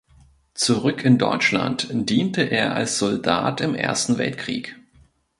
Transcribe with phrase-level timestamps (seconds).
[0.55, 4.75] Zurück in Deutschland diente er als Soldat im Ersten Weltkrieg.